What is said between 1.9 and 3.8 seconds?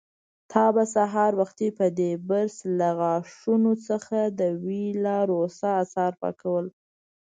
دې برس له غاښونو